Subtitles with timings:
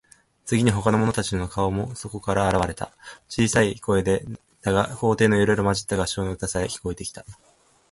[0.45, 2.91] 次に、ほかの者たちの顔もそこから現われた。
[3.29, 4.25] 小さい声で
[4.63, 7.23] だが、高低いろいろまじった合唱の歌さえ、聞こえてきた。